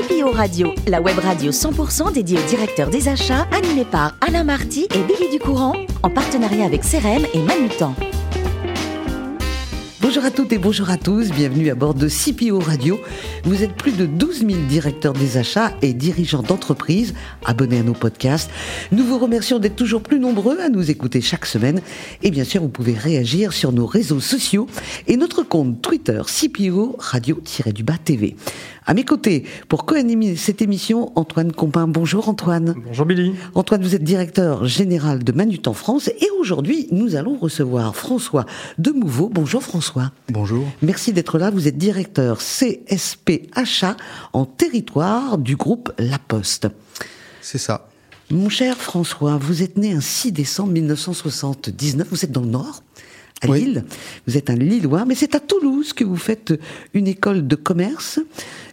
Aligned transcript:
CPO 0.00 0.30
Radio, 0.30 0.72
la 0.86 1.02
web 1.02 1.18
radio 1.18 1.52
100% 1.52 2.14
dédiée 2.14 2.38
aux 2.38 2.48
directeurs 2.48 2.88
des 2.88 3.06
achats, 3.08 3.46
animée 3.52 3.84
par 3.84 4.14
Alain 4.26 4.44
Marty 4.44 4.88
et 4.94 5.02
Billy 5.02 5.28
Ducourant, 5.30 5.74
en 6.02 6.08
partenariat 6.08 6.64
avec 6.64 6.80
CRM 6.80 7.26
et 7.34 7.42
Manutan. 7.42 7.94
Bonjour 10.10 10.24
à 10.24 10.32
toutes 10.32 10.52
et 10.52 10.58
bonjour 10.58 10.90
à 10.90 10.96
tous, 10.96 11.30
bienvenue 11.30 11.70
à 11.70 11.76
bord 11.76 11.94
de 11.94 12.08
CPO 12.08 12.58
Radio. 12.58 12.98
Vous 13.44 13.62
êtes 13.62 13.74
plus 13.74 13.92
de 13.92 14.06
12 14.06 14.38
000 14.38 14.50
directeurs 14.68 15.12
des 15.12 15.36
achats 15.36 15.72
et 15.82 15.92
dirigeants 15.92 16.42
d'entreprises 16.42 17.14
abonnés 17.44 17.78
à 17.78 17.84
nos 17.84 17.92
podcasts. 17.92 18.50
Nous 18.90 19.04
vous 19.04 19.20
remercions 19.20 19.60
d'être 19.60 19.76
toujours 19.76 20.02
plus 20.02 20.18
nombreux 20.18 20.58
à 20.58 20.68
nous 20.68 20.90
écouter 20.90 21.20
chaque 21.20 21.46
semaine. 21.46 21.80
Et 22.24 22.32
bien 22.32 22.42
sûr, 22.42 22.60
vous 22.60 22.68
pouvez 22.68 22.94
réagir 22.94 23.52
sur 23.52 23.70
nos 23.70 23.86
réseaux 23.86 24.18
sociaux 24.18 24.66
et 25.06 25.16
notre 25.16 25.44
compte 25.44 25.80
Twitter 25.80 26.20
CPO 26.26 26.96
Radio-du-Bas 26.98 27.98
TV. 28.04 28.34
À 28.86 28.94
mes 28.94 29.04
côtés, 29.04 29.44
pour 29.68 29.86
co-animer 29.86 30.34
cette 30.34 30.62
émission, 30.62 31.12
Antoine 31.14 31.52
Compin. 31.52 31.86
Bonjour 31.86 32.28
Antoine. 32.28 32.74
Bonjour 32.84 33.06
Billy. 33.06 33.32
Antoine, 33.54 33.82
vous 33.82 33.94
êtes 33.94 34.02
directeur 34.02 34.64
général 34.64 35.22
de 35.22 35.30
Manutan 35.30 35.74
France 35.74 36.08
et 36.08 36.28
aujourd'hui, 36.40 36.88
nous 36.90 37.14
allons 37.14 37.36
recevoir 37.36 37.94
François 37.94 38.46
Demouveau. 38.78 39.30
Bonjour 39.32 39.62
François. 39.62 39.99
Bonjour. 40.28 40.66
Merci 40.82 41.12
d'être 41.12 41.38
là. 41.38 41.50
Vous 41.50 41.68
êtes 41.68 41.78
directeur 41.78 42.38
CSP 42.38 43.48
Achat 43.54 43.96
en 44.32 44.44
territoire 44.44 45.38
du 45.38 45.56
groupe 45.56 45.92
La 45.98 46.18
Poste. 46.18 46.68
C'est 47.40 47.58
ça. 47.58 47.88
Mon 48.30 48.48
cher 48.48 48.76
François, 48.76 49.38
vous 49.38 49.62
êtes 49.62 49.76
né 49.76 49.92
un 49.92 50.00
6 50.00 50.32
décembre 50.32 50.72
1979. 50.72 52.06
Vous 52.10 52.24
êtes 52.24 52.30
dans 52.32 52.42
le 52.42 52.48
Nord 52.48 52.82
à 53.42 53.46
Lille. 53.48 53.84
Vous 54.26 54.36
êtes 54.36 54.50
un 54.50 54.54
Lillois, 54.54 55.04
mais 55.04 55.14
c'est 55.14 55.34
à 55.34 55.40
Toulouse 55.40 55.92
que 55.92 56.04
vous 56.04 56.16
faites 56.16 56.52
une 56.94 57.06
école 57.08 57.46
de 57.48 57.56
commerce, 57.56 58.20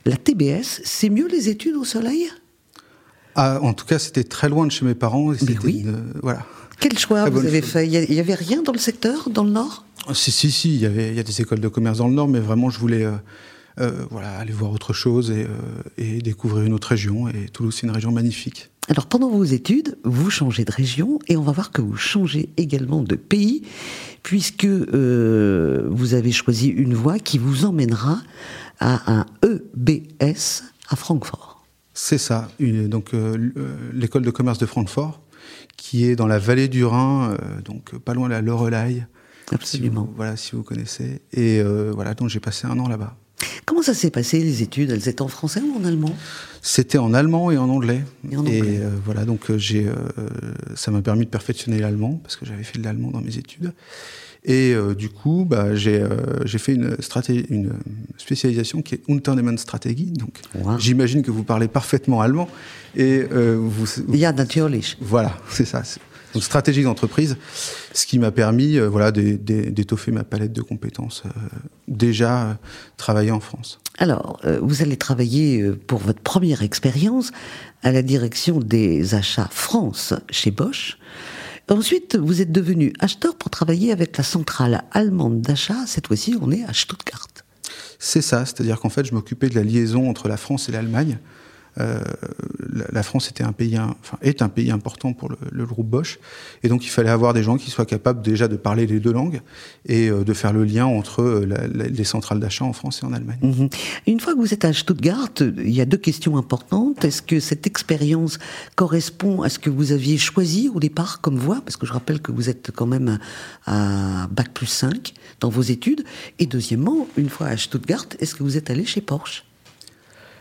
la 0.06 0.18
TBS. 0.18 0.82
C'est 0.84 1.10
mieux 1.10 1.28
les 1.28 1.50
études 1.50 1.76
au 1.76 1.86
soleil? 1.86 2.30
Ah, 3.36 3.60
En 3.62 3.74
tout 3.74 3.86
cas, 3.86 3.98
c'était 3.98 4.24
très 4.24 4.50
loin 4.50 4.66
de 4.66 4.72
chez 4.72 4.86
mes 4.86 4.96
parents. 4.96 5.34
Et 5.34 5.38
oui. 5.64 5.86
voilà. 6.22 6.46
Quel 6.80 6.98
choix 6.98 7.30
vous 7.30 7.46
avez 7.46 7.62
fait? 7.62 7.88
Il 7.88 8.10
n'y 8.10 8.20
avait 8.20 8.36
rien 8.36 8.62
dans 8.62 8.74
le 8.74 8.80
secteur, 8.80 9.30
dans 9.30 9.44
le 9.44 9.52
Nord? 9.52 9.86
Si, 10.14 10.32
si, 10.32 10.52
si. 10.52 10.76
Il 10.76 10.82
y, 10.82 10.86
avait, 10.86 11.10
il 11.10 11.16
y 11.16 11.20
a 11.20 11.24
des 11.24 11.42
écoles 11.42 11.60
de 11.60 11.68
commerce 11.68 11.98
dans 11.98 12.08
le 12.08 12.14
Nord, 12.14 12.28
mais 12.28 12.40
vraiment, 12.40 12.70
je 12.70 12.80
voulais... 12.80 13.04
Euh, 13.04 13.14
euh, 13.80 14.06
voilà, 14.10 14.36
aller 14.38 14.54
voir 14.54 14.72
autre 14.72 14.92
chose 14.92 15.30
et, 15.30 15.44
euh, 15.44 15.48
et 16.00 16.20
découvrir 16.20 16.66
une 16.66 16.74
autre 16.74 16.88
région. 16.88 17.28
Et 17.28 17.48
Toulouse, 17.54 17.76
c'est 17.80 17.86
une 17.86 17.94
région 17.94 18.12
magnifique. 18.12 18.72
Alors 18.90 19.06
pendant 19.06 19.30
vos 19.30 19.44
études, 19.44 19.98
vous 20.04 20.32
changez 20.32 20.66
de 20.66 20.72
région 20.72 21.20
et 21.28 21.38
on 21.38 21.44
va 21.44 21.52
voir 21.52 21.72
que 21.72 21.82
vous 21.82 21.96
changez 21.96 22.50
également 22.58 23.04
de 23.04 23.16
pays 23.16 23.64
puisque 24.24 24.66
euh, 24.66 25.88
vous 25.92 26.16
avez 26.16 26.32
choisi 26.32 26.70
une 26.70 26.96
voie 26.96 27.20
qui 27.20 27.38
vous 27.38 27.66
emmènera 27.66 28.20
à 28.80 29.14
un 29.14 29.26
EBS 29.44 30.64
à 30.90 30.96
Francfort. 30.96 31.66
C'est 31.94 32.18
ça, 32.20 32.50
donc 32.60 33.12
l'école 33.92 34.22
de 34.22 34.30
commerce 34.30 34.60
de 34.60 34.68
Francfort 34.68 35.20
qui 35.78 36.06
est 36.06 36.16
dans 36.16 36.28
la 36.28 36.40
vallée 36.40 36.68
du 36.68 36.84
Rhin, 36.84 37.32
euh, 37.32 37.62
donc 37.62 37.98
pas 37.98 38.14
loin 38.14 38.28
de 38.28 38.34
la 38.34 38.42
Loreley. 38.42 39.08
Absolument. 39.52 40.10
voilà, 40.16 40.36
si 40.36 40.56
vous 40.56 40.64
connaissez. 40.64 41.22
Et 41.32 41.64
voilà, 41.64 42.14
donc 42.14 42.28
j'ai 42.28 42.42
passé 42.42 42.68
un 42.68 42.78
an 42.80 42.90
là-bas. 42.90 43.16
Comment 43.66 43.82
ça 43.82 43.94
s'est 43.94 44.12
passé 44.12 44.40
les 44.40 44.64
études? 44.64 44.92
Elles 44.92 45.08
étaient 45.08 45.22
en 45.22 45.28
français 45.28 45.62
ou 45.62 45.80
en 45.80 45.86
allemand? 45.86 46.16
C'était 46.62 46.98
en 46.98 47.14
allemand 47.14 47.52
et 47.52 47.58
en 47.58 47.70
anglais. 47.70 48.04
Et, 48.30 48.62
euh, 48.62 48.90
voilà, 49.06 49.26
donc 49.26 49.50
euh, 49.50 49.58
j'ai, 49.58 49.88
euh, 49.88 49.94
ça 50.76 50.92
m'a 50.92 51.02
permis 51.02 51.26
de 51.26 51.30
perfectionner 51.30 51.80
l'allemand 51.80 52.20
parce 52.24 52.36
que 52.36 52.46
j'avais 52.46 52.64
fait 52.64 52.80
de 52.80 52.84
l'allemand 52.84 53.12
dans 53.12 53.22
mes 53.22 53.38
études. 53.38 53.74
Et 54.44 54.76
du 54.98 55.10
coup, 55.10 55.46
bah, 55.46 55.76
j'ai, 55.76 56.02
j'ai 56.46 56.58
fait 56.58 56.76
une, 56.76 56.96
stratégie, 57.02 57.46
une 57.50 57.74
spécialisation 58.18 58.82
qui 58.82 58.96
est 58.96 59.02
Unternehmensstrategie. 59.10 60.12
Donc, 60.12 60.40
j'imagine 60.80 61.22
que 61.22 61.32
vous 61.32 61.44
parlez 61.44 61.68
parfaitement 61.68 62.22
allemand. 62.22 62.48
Et 62.96 63.24
vous. 63.24 63.86
Ja, 64.14 64.32
natürlich. 64.32 64.96
Voilà, 65.02 65.38
c'est 65.50 65.66
ça 65.66 65.84
donc 66.38 66.44
stratégie 66.44 66.84
d'entreprise, 66.84 67.36
ce 67.94 68.06
qui 68.06 68.20
m'a 68.20 68.30
permis 68.30 68.78
euh, 68.78 68.88
voilà, 68.88 69.12
d'étoffer 69.12 70.12
ma 70.12 70.24
palette 70.24 70.54
de 70.54 70.62
compétences 70.62 71.24
euh, 71.26 71.30
déjà 71.88 72.44
euh, 72.44 72.54
travailler 72.96 73.32
en 73.32 73.40
France. 73.40 73.80
Alors, 73.98 74.40
vous 74.62 74.84
allez 74.84 74.98
travailler 74.98 75.72
pour 75.88 75.98
votre 75.98 76.22
première 76.22 76.62
expérience 76.62 77.32
à 77.82 77.92
la 77.92 78.04
direction 78.04 78.60
des 78.60 79.16
achats 79.16 79.50
France 79.50 80.14
chez 80.30 80.52
Bosch. 80.52 81.00
Ensuite, 81.68 82.16
vous 82.16 82.40
êtes 82.40 82.52
devenu 82.52 82.94
acheteur 83.00 83.36
pour 83.36 83.50
travailler 83.50 83.92
avec 83.92 84.16
la 84.16 84.24
centrale 84.24 84.84
allemande 84.92 85.42
d'achat. 85.42 85.88
Cette 85.88 86.06
fois-ci, 86.06 86.38
on 86.40 86.52
est 86.52 86.64
à 86.64 86.74
Stuttgart. 86.74 87.28
C'est 87.98 88.22
ça, 88.22 88.46
c'est-à-dire 88.46 88.80
qu'en 88.80 88.90
fait, 88.90 89.04
je 89.06 89.16
m'occupais 89.16 89.50
de 89.50 89.56
la 89.56 89.64
liaison 89.64 90.08
entre 90.08 90.28
la 90.28 90.38
France 90.38 90.70
et 90.70 90.72
l'Allemagne. 90.72 91.18
Euh, 91.80 92.00
la 92.92 93.04
France 93.04 93.30
était 93.30 93.44
un 93.44 93.52
pays, 93.52 93.78
enfin, 93.78 94.18
est 94.22 94.42
un 94.42 94.50
pays 94.50 94.72
important 94.72 95.14
pour 95.14 95.30
le, 95.30 95.66
groupe 95.66 95.88
Bosch, 95.88 96.20
et 96.64 96.70
donc 96.70 96.86
il 96.86 96.90
fallait 96.90 97.10
avoir 97.10 97.34
des 97.34 97.44
gens 97.44 97.58
qui 97.58 97.70
soient 97.70 97.86
capables 97.86 98.22
déjà 98.22 98.48
de 98.48 98.56
parler 98.56 98.88
les 98.88 99.00
deux 99.00 99.12
langues 99.12 99.42
et 99.86 100.10
euh, 100.10 100.24
de 100.24 100.34
faire 100.34 100.54
le 100.54 100.64
lien 100.64 100.86
entre 100.86 101.22
euh, 101.22 101.68
les 101.74 102.04
centrales 102.04 102.40
d'achat 102.40 102.66
en 102.66 102.74
France 102.74 103.02
et 103.04 103.06
en 103.06 103.14
Allemagne. 103.14 103.40
Mhm. 103.42 103.70
Une 104.08 104.20
fois 104.20 104.34
que 104.34 104.40
vous 104.40 104.54
êtes 104.54 104.66
à 104.66 104.74
Stuttgart, 104.74 105.30
il 105.40 105.72
y 105.72 105.82
a 105.82 105.86
deux 105.86 105.98
questions 105.98 106.38
importantes. 106.38 107.04
Est-ce 107.04 107.22
que 107.22 107.40
cette 107.40 107.68
expérience 107.68 108.40
correspond 108.76 109.42
à 109.42 109.50
ce 109.50 109.60
que 109.60 109.70
vous 109.70 109.92
aviez 109.92 110.18
choisi 110.18 110.70
au 110.74 110.80
départ 110.80 111.22
comme 111.22 111.38
voie? 111.38 111.62
Parce 111.64 111.78
que 111.78 111.86
je 111.86 111.94
rappelle 111.94 112.22
que 112.22 112.32
vous 112.32 112.50
êtes 112.50 112.72
quand 112.76 112.88
même 112.88 113.20
à 113.66 114.28
Bac 114.32 114.50
plus 114.54 114.68
5 114.68 115.14
dans 115.40 115.50
vos 115.50 115.62
études. 115.62 116.04
Et 116.40 116.46
deuxièmement, 116.46 117.08
une 117.18 117.30
fois 117.30 117.48
à 117.48 117.58
Stuttgart, 117.58 118.06
est-ce 118.20 118.36
que 118.36 118.44
vous 118.44 118.58
êtes 118.58 118.70
allé 118.70 118.86
chez 118.86 119.02
Porsche? 119.02 119.47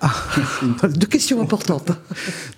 Ah, 0.01 0.13
deux 0.89 1.07
questions 1.07 1.41
importantes. 1.41 1.93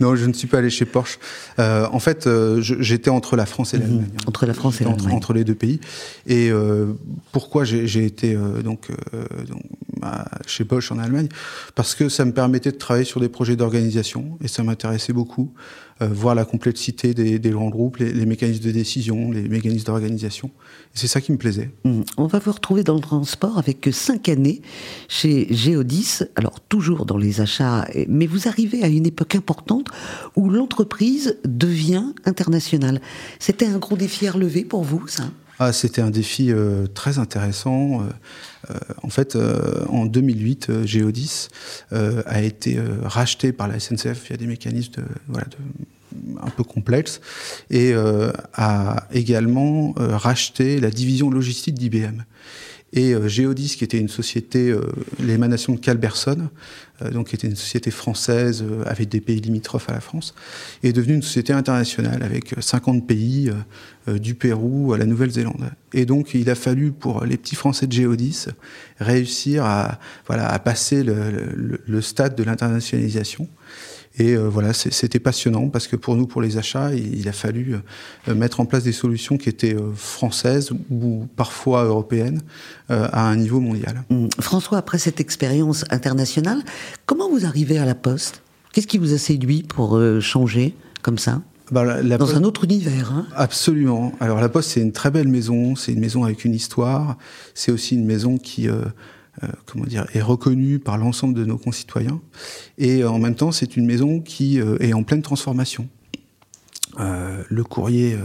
non, 0.01 0.17
je 0.17 0.27
ne 0.27 0.33
suis 0.33 0.49
pas 0.49 0.59
allé 0.59 0.71
chez 0.71 0.85
Porsche. 0.85 1.19
Euh, 1.59 1.87
en 1.93 1.99
fait, 2.01 2.27
euh, 2.27 2.61
j'étais 2.61 3.11
entre 3.11 3.37
la 3.37 3.47
France 3.47 3.75
et 3.75 3.79
mhm. 3.79 3.83
l'Allemagne. 3.83 4.11
Entre 4.27 4.47
la 4.47 4.55
France 4.55 4.81
et 4.81 4.85
l'Allemagne. 4.85 5.13
Entre, 5.13 5.33
les 5.33 5.45
deux 5.45 5.55
pays. 5.55 5.81
Et 6.27 6.51
euh, 6.51 6.95
pourquoi 7.33 7.65
j'ai 7.65 8.05
été 8.05 8.35
donc, 8.65 8.89
donc 9.49 9.63
chez 10.47 10.65
Bosch 10.65 10.91
en 10.93 10.99
Allemagne 10.99 11.29
Parce 11.75 11.95
que 11.95 12.09
ça 12.09 12.25
me 12.25 12.33
permettait 12.33 12.73
de 12.73 12.77
travailler 12.77 13.05
sur 13.05 13.21
des 13.21 13.29
projets 13.29 13.57
d'organisation 13.57 14.39
et 14.43 14.49
ça 14.49 14.63
m'intéressait 14.63 15.13
beaucoup. 15.13 15.53
Euh, 16.01 16.07
voir 16.07 16.37
la 16.37 16.45
complexité 16.45 17.13
des, 17.13 17.51
grands 17.51 17.71
groupes, 17.71 17.97
les, 17.97 18.25
mécanismes 18.25 18.63
de 18.63 18.71
décision, 18.71 19.33
les 19.33 19.49
mécanismes 19.49 19.87
d'organisation. 19.87 20.53
C'est 20.95 21.09
ça 21.09 21.21
qui 21.21 21.33
me 21.33 21.39
plaisait. 21.39 21.73
Mmh. 21.85 22.03
On 22.17 22.27
va 22.29 22.39
vous 22.39 22.53
retrouver 22.53 22.85
dans 22.85 22.95
le 22.95 23.01
transport 23.01 23.59
avec 23.59 23.89
cinq 23.91 24.29
années 24.29 24.63
chez 25.09 25.53
Géodis, 25.53 26.21
alors 26.37 26.61
toujours 26.61 27.05
dans 27.05 27.17
les 27.17 27.41
achats, 27.41 27.85
mais 28.07 28.27
vous 28.27 28.47
arrivez 28.47 28.85
à 28.85 28.87
une 28.87 29.07
époque 29.07 29.35
importante 29.35 29.89
où 30.37 30.51
l'entreprise 30.51 31.37
devient 31.45 32.13
internationale. 32.25 33.01
C'était 33.41 33.67
un 33.67 33.79
gros 33.79 33.97
défi 33.97 34.29
à 34.29 34.33
relever 34.33 34.65
pour 34.65 34.85
vous, 34.85 35.09
ça? 35.09 35.25
Ah, 35.59 35.73
C'était 35.73 36.01
un 36.01 36.11
défi 36.11 36.51
euh, 36.51 36.87
très 36.87 37.19
intéressant. 37.19 38.01
Euh, 38.01 38.05
euh 38.71 38.79
en 39.03 39.11
fait, 39.11 39.37
en 39.89 40.07
2008, 40.07 40.85
Géodis 40.85 41.49
a 41.91 42.43
été 42.43 42.79
racheté 43.03 43.53
par 43.53 43.69
la 43.69 43.81
SNCF. 43.81 44.27
Il 44.27 44.31
y 44.31 44.35
a 44.35 44.37
des 44.37 44.47
mécanismes 44.47 45.05
un 46.43 46.51
peu 46.51 46.65
complexes 46.65 47.21
et 47.71 47.95
a 48.55 49.07
également 49.13 49.95
racheté 49.97 50.81
la 50.81 50.91
division 50.91 51.31
logistique 51.31 51.75
d'IBM. 51.75 52.25
Et 52.93 53.15
euh, 53.15 53.29
Géodis, 53.29 53.77
qui 53.77 53.85
était 53.85 53.99
une 53.99 54.09
société, 54.09 54.71
euh, 54.71 54.81
l'émanation 55.21 55.75
de 55.75 55.79
Calberson, 55.79 56.49
euh, 57.03 57.11
donc 57.11 57.29
qui 57.29 57.35
était 57.35 57.47
une 57.47 57.57
société 57.57 57.91
française 57.91 58.65
avec 58.87 59.09
des 59.09 59.21
pays 59.21 59.41
limitrophes 59.41 59.91
à 59.91 59.93
la 59.93 60.01
France, 60.01 60.35
est 60.83 60.93
devenue 60.93 61.15
une 61.15 61.23
société 61.23 61.53
internationale 61.53 62.23
avec 62.23 62.55
50 62.59 63.07
pays, 63.07 63.51
du 64.07 64.35
Pérou 64.35 64.95
à 64.95 64.99
la 64.99 65.05
Nouvelle-Zélande. 65.05 65.71
Et 65.93 66.07
donc 66.07 66.33
il 66.33 66.49
a 66.49 66.55
fallu 66.55 66.93
pour 66.93 67.27
les 67.27 67.37
petits 67.37 67.57
Français 67.57 67.87
de 67.87 67.93
Géodis 67.93 68.47
réussir 69.01 69.67
à, 69.67 69.99
voilà, 70.27 70.49
à 70.49 70.59
passer 70.59 71.03
le, 71.03 71.15
le, 71.55 71.81
le 71.87 72.01
stade 72.01 72.35
de 72.35 72.43
l'internationalisation. 72.43 73.49
Et 74.17 74.35
euh, 74.35 74.49
voilà, 74.49 74.73
c'était 74.73 75.19
passionnant 75.19 75.69
parce 75.69 75.87
que 75.87 75.97
pour 75.97 76.17
nous, 76.17 76.27
pour 76.27 76.43
les 76.43 76.57
achats, 76.59 76.95
il, 76.95 77.29
a 77.29 77.33
fallu 77.33 77.77
euh, 78.29 78.35
mettre 78.35 78.61
en 78.61 78.67
place 78.67 78.83
des 78.83 78.93
solutions 78.93 79.37
qui 79.37 79.49
étaient 79.49 79.75
euh, 79.75 79.93
françaises 79.95 80.71
ou 80.91 81.27
parfois 81.37 81.85
européennes 81.85 82.41
à 82.89 83.29
un 83.29 83.37
niveau 83.37 83.61
mondial. 83.61 84.05
Hum, 84.11 84.29
François, 84.41 84.79
après 84.79 84.99
cette 84.99 85.21
expérience 85.21 85.85
internationale, 85.91 86.63
comment 87.07 87.29
vous 87.29 87.45
arrivez 87.45 87.79
à 87.79 87.85
la 87.85 87.95
Poste? 87.95 88.43
Qu'est-ce 88.73 88.87
qui 88.87 88.99
vous 88.99 89.13
a 89.13 89.19
séduit 89.19 89.63
pour 89.63 90.01
changer 90.21 90.75
comme 91.03 91.19
ça? 91.19 91.43
Bah, 91.71 92.03
Dans 92.03 92.35
un 92.35 92.45
autre 92.45 92.65
univers. 92.65 93.13
Hein 93.13 93.27
Absolument. 93.35 94.13
Alors 94.21 94.41
la 94.41 94.49
Poste, 94.49 94.71
c'est 94.71 94.81
une 94.81 94.93
très 94.93 95.11
belle 95.11 95.29
maison, 95.29 95.77
c'est 95.77 95.93
une 95.93 96.01
maison 96.01 96.25
avec 96.25 96.45
une 96.45 96.55
histoire, 96.55 97.19
c'est 97.55 97.73
aussi 97.73 97.95
une 97.95 98.07
maison 98.07 98.39
qui 98.39 98.69
euh, 98.69 98.85
comment 99.67 99.85
dire, 99.85 100.07
est 100.15 100.23
reconnue 100.23 100.79
par 100.79 100.99
l'ensemble 100.99 101.35
de 101.35 101.45
nos 101.45 101.59
concitoyens. 101.59 102.21
Et 102.79 103.03
euh, 103.03 103.11
en 103.11 103.19
même 103.19 103.35
temps, 103.35 103.53
c'est 103.53 103.77
une 103.77 103.87
maison 103.87 104.21
qui 104.21 104.61
euh, 104.61 104.77
est 104.81 104.93
en 104.93 105.03
pleine 105.03 105.23
transformation. 105.23 105.89
le 106.99 107.63
courrier 107.63 108.17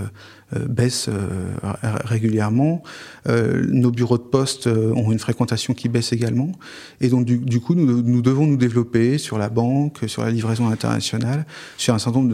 baisse 0.67 1.09
régulièrement. 2.05 2.81
nos 3.27 3.91
bureaux 3.91 4.17
de 4.17 4.23
poste 4.23 4.67
ont 4.67 5.11
une 5.11 5.19
fréquentation 5.19 5.75
qui 5.75 5.89
baisse 5.89 6.11
également. 6.11 6.51
Et 6.99 7.09
donc, 7.09 7.25
du, 7.25 7.59
coup, 7.59 7.75
nous, 7.75 8.01
nous, 8.01 8.21
devons 8.23 8.47
nous 8.47 8.57
développer 8.57 9.19
sur 9.19 9.37
la 9.37 9.49
banque, 9.49 9.99
sur 10.07 10.23
la 10.23 10.31
livraison 10.31 10.69
internationale, 10.69 11.45
sur 11.77 11.93
un 11.93 11.99
certain 11.99 12.21
nombre 12.21 12.33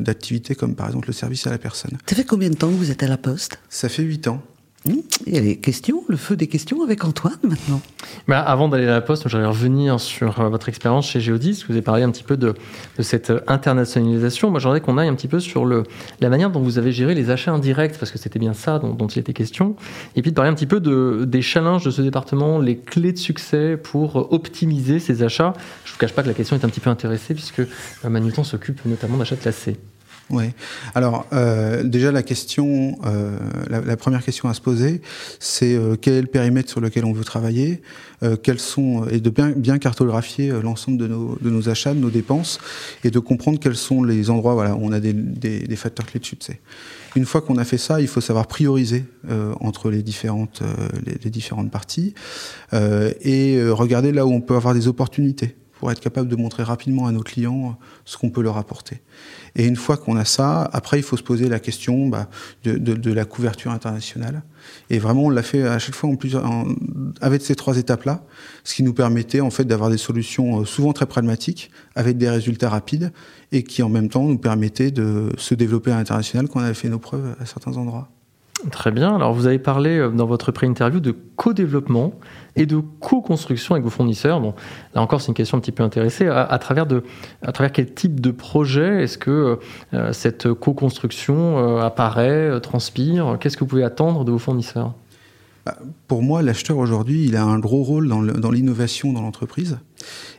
d'activités 0.00 0.54
comme 0.54 0.74
par 0.74 0.86
exemple 0.86 1.08
le 1.08 1.12
service 1.12 1.46
à 1.46 1.50
la 1.50 1.58
personne. 1.58 1.98
Ça 2.06 2.16
fait 2.16 2.24
combien 2.24 2.48
de 2.48 2.56
temps 2.56 2.70
que 2.70 2.76
vous 2.76 2.90
êtes 2.90 3.02
à 3.02 3.08
la 3.08 3.18
Poste? 3.18 3.58
Ça 3.68 3.90
fait 3.90 4.04
huit 4.04 4.28
ans. 4.28 4.42
Hmm, 4.84 4.96
il 5.28 5.34
y 5.34 5.38
a 5.38 5.40
les 5.40 5.58
questions, 5.58 6.02
le 6.08 6.16
feu 6.16 6.34
des 6.34 6.48
questions 6.48 6.82
avec 6.82 7.04
Antoine 7.04 7.38
maintenant. 7.44 7.80
Bah, 8.26 8.40
avant 8.40 8.68
d'aller 8.68 8.88
à 8.88 8.90
la 8.90 9.00
poste, 9.00 9.28
j'aimerais 9.28 9.46
revenir 9.46 10.00
sur 10.00 10.40
euh, 10.40 10.48
votre 10.48 10.68
expérience 10.68 11.08
chez 11.08 11.20
Geodis. 11.20 11.64
Vous 11.68 11.72
avez 11.72 11.82
parlé 11.82 12.02
un 12.02 12.10
petit 12.10 12.24
peu 12.24 12.36
de, 12.36 12.54
cette 12.98 13.30
euh, 13.30 13.40
internationalisation. 13.46 14.50
Moi, 14.50 14.58
j'aimerais 14.58 14.80
qu'on 14.80 14.98
aille 14.98 15.06
un 15.06 15.14
petit 15.14 15.28
peu 15.28 15.38
sur 15.38 15.66
la 15.66 16.28
manière 16.28 16.50
dont 16.50 16.60
vous 16.60 16.78
avez 16.78 16.90
géré 16.90 17.14
les 17.14 17.30
achats 17.30 17.52
indirects, 17.52 17.96
parce 17.96 18.10
que 18.10 18.18
c'était 18.18 18.40
bien 18.40 18.54
ça 18.54 18.80
dont, 18.80 19.06
il 19.06 19.20
était 19.20 19.32
question. 19.32 19.76
Et 20.16 20.22
puis 20.22 20.32
de 20.32 20.36
parler 20.36 20.50
un 20.50 20.54
petit 20.54 20.66
peu 20.66 20.80
de, 20.80 21.24
des 21.28 21.42
challenges 21.42 21.84
de 21.84 21.90
ce 21.90 22.02
département, 22.02 22.58
les 22.58 22.76
clés 22.76 23.12
de 23.12 23.18
succès 23.18 23.76
pour 23.76 24.32
optimiser 24.32 24.98
ces 24.98 25.22
achats. 25.22 25.52
Je 25.84 25.90
ne 25.90 25.92
vous 25.92 25.98
cache 25.98 26.12
pas 26.12 26.24
que 26.24 26.28
la 26.28 26.34
question 26.34 26.56
est 26.56 26.64
un 26.64 26.68
petit 26.68 26.80
peu 26.80 26.90
intéressée, 26.90 27.34
puisque 27.34 27.60
euh, 27.60 27.66
Manuton 28.08 28.42
s'occupe 28.42 28.84
notamment 28.84 29.16
d'achats 29.16 29.36
classés. 29.36 29.76
Oui. 30.30 30.44
Alors 30.94 31.26
euh, 31.32 31.82
déjà 31.82 32.10
la 32.12 32.22
question, 32.22 32.98
euh, 33.04 33.36
la, 33.68 33.96
première 33.96 34.24
question 34.24 34.48
à 34.48 34.54
se 34.54 34.60
poser, 34.60 35.02
c'est 35.40 35.74
euh, 35.74 35.96
quel 36.00 36.14
est 36.14 36.20
le 36.22 36.26
périmètre 36.26 36.70
sur 36.70 36.80
lequel 36.80 37.04
on 37.04 37.12
veut 37.12 37.24
travailler, 37.24 37.82
quels 38.44 38.60
sont 38.60 39.04
et 39.08 39.18
de 39.18 39.30
bien, 39.30 39.78
cartographier 39.78 40.52
l'ensemble 40.62 40.96
de 40.96 41.08
nos, 41.08 41.36
de 41.40 41.50
nos 41.50 41.68
achats, 41.68 41.92
de 41.92 41.98
nos 41.98 42.08
dépenses, 42.08 42.60
et 43.02 43.10
de 43.10 43.18
comprendre 43.18 43.58
quels 43.58 43.74
sont 43.74 44.04
les 44.04 44.30
endroits 44.30 44.54
où 44.54 44.78
on 44.80 44.92
a 44.92 45.00
des, 45.00 45.12
des, 45.12 45.58
des 45.58 45.76
facteurs 45.76 46.06
clés 46.06 46.20
de 46.20 46.24
succès. 46.24 46.60
Une 47.16 47.26
fois 47.26 47.40
qu'on 47.40 47.56
a 47.56 47.64
fait 47.64 47.78
ça, 47.78 48.00
il 48.00 48.06
faut 48.06 48.20
savoir 48.20 48.46
prioriser 48.46 49.04
entre 49.58 49.90
les 49.90 50.04
différentes 50.04 50.62
les, 51.04 51.30
différentes 51.30 51.72
parties 51.72 52.14
et 52.72 53.60
regarder 53.70 54.12
là 54.12 54.24
où 54.24 54.30
on 54.30 54.40
peut 54.40 54.54
avoir 54.54 54.72
des 54.72 54.86
opportunités 54.86 55.56
pour 55.82 55.90
être 55.90 55.98
capable 55.98 56.28
de 56.28 56.36
montrer 56.36 56.62
rapidement 56.62 57.08
à 57.08 57.10
nos 57.10 57.24
clients 57.24 57.76
ce 58.04 58.16
qu'on 58.16 58.30
peut 58.30 58.40
leur 58.40 58.56
apporter. 58.56 59.02
Et 59.56 59.66
une 59.66 59.74
fois 59.74 59.96
qu'on 59.96 60.16
a 60.16 60.24
ça, 60.24 60.70
après, 60.72 61.00
il 61.00 61.02
faut 61.02 61.16
se 61.16 61.24
poser 61.24 61.48
la 61.48 61.58
question 61.58 62.06
bah, 62.06 62.28
de, 62.62 62.76
de, 62.76 63.12
la 63.12 63.24
couverture 63.24 63.72
internationale. 63.72 64.44
Et 64.90 65.00
vraiment, 65.00 65.24
on 65.24 65.28
l'a 65.28 65.42
fait 65.42 65.64
à 65.64 65.80
chaque 65.80 65.96
fois 65.96 66.08
en 66.08 66.14
plusieurs, 66.14 66.48
avec 67.20 67.42
ces 67.42 67.56
trois 67.56 67.78
étapes-là, 67.78 68.24
ce 68.62 68.76
qui 68.76 68.84
nous 68.84 68.94
permettait 68.94 69.40
en 69.40 69.50
fait 69.50 69.64
d'avoir 69.64 69.90
des 69.90 69.98
solutions 69.98 70.60
euh, 70.60 70.64
souvent 70.64 70.92
très 70.92 71.06
pragmatiques, 71.06 71.72
avec 71.96 72.16
des 72.16 72.30
résultats 72.30 72.68
rapides, 72.68 73.10
et 73.50 73.64
qui 73.64 73.82
en 73.82 73.88
même 73.88 74.08
temps 74.08 74.22
nous 74.22 74.38
permettaient 74.38 74.92
de 74.92 75.30
se 75.36 75.56
développer 75.56 75.90
à 75.90 75.96
l'international 75.96 76.46
quand 76.46 76.60
on 76.60 76.62
avait 76.62 76.74
fait 76.74 76.90
nos 76.90 77.00
preuves 77.00 77.34
à 77.40 77.44
certains 77.44 77.76
endroits. 77.76 78.08
Très 78.70 78.92
bien. 78.92 79.16
Alors, 79.16 79.32
vous 79.32 79.46
avez 79.46 79.58
parlé 79.58 79.98
euh, 79.98 80.08
dans 80.10 80.26
votre 80.26 80.52
pré-interview 80.52 81.00
de 81.00 81.14
co-développement 81.36 82.12
et 82.54 82.64
de 82.66 82.80
co-construction 83.00 83.74
avec 83.74 83.84
vos 83.84 83.90
fournisseurs. 83.90 84.40
Bon, 84.40 84.54
là 84.94 85.00
encore, 85.00 85.20
c'est 85.20 85.28
une 85.28 85.34
question 85.34 85.58
un 85.58 85.60
petit 85.60 85.72
peu 85.72 85.82
intéressée. 85.82 86.28
À, 86.28 86.58
travers, 86.58 86.86
de, 86.86 87.02
à 87.42 87.50
travers 87.50 87.72
quel 87.72 87.92
type 87.92 88.20
de 88.20 88.30
projet 88.30 89.02
est-ce 89.02 89.18
que 89.18 89.58
euh, 89.94 90.12
cette 90.12 90.52
co-construction 90.52 91.58
euh, 91.58 91.80
apparaît, 91.80 92.60
transpire? 92.60 93.36
Qu'est-ce 93.40 93.56
que 93.56 93.64
vous 93.64 93.70
pouvez 93.70 93.84
attendre 93.84 94.24
de 94.24 94.30
vos 94.30 94.38
fournisseurs? 94.38 94.94
Bah, 95.66 95.76
pour 96.06 96.22
moi, 96.22 96.42
l'acheteur 96.42 96.78
aujourd'hui, 96.78 97.24
il 97.24 97.36
a 97.36 97.44
un 97.44 97.58
gros 97.58 97.82
rôle 97.82 98.08
dans 98.08 98.50
l'innovation 98.50 99.12
dans 99.12 99.22
l'entreprise. 99.22 99.78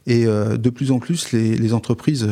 Et 0.06 0.26
de 0.26 0.69
plus 0.69 0.92
en 0.92 1.00
plus, 1.00 1.31
les, 1.31 1.74
entreprises 1.74 2.28